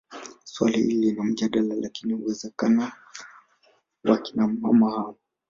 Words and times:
Suala 0.43 0.77
hilo 0.77 0.99
lina 0.99 1.23
mjadala 1.23 1.75
lakini 1.75 2.13
uwezekano 2.13 2.91
wa 4.03 4.15
akina 4.15 4.47
mama 4.47 4.91
hao 4.91 5.15